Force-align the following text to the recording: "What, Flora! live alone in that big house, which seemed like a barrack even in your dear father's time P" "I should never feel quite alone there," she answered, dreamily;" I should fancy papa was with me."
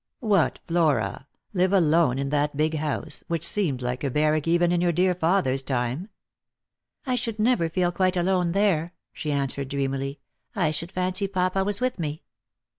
"What, 0.21 0.59
Flora! 0.65 1.27
live 1.53 1.71
alone 1.71 2.17
in 2.17 2.29
that 2.29 2.57
big 2.57 2.73
house, 2.77 3.23
which 3.27 3.45
seemed 3.45 3.83
like 3.83 4.03
a 4.03 4.09
barrack 4.09 4.47
even 4.47 4.71
in 4.71 4.81
your 4.81 4.91
dear 4.91 5.13
father's 5.13 5.61
time 5.61 6.05
P" 6.05 6.09
"I 7.11 7.13
should 7.13 7.37
never 7.37 7.69
feel 7.69 7.91
quite 7.91 8.17
alone 8.17 8.53
there," 8.53 8.95
she 9.13 9.31
answered, 9.31 9.67
dreamily;" 9.67 10.19
I 10.55 10.71
should 10.71 10.91
fancy 10.91 11.27
papa 11.27 11.63
was 11.63 11.81
with 11.81 11.99
me." 11.99 12.23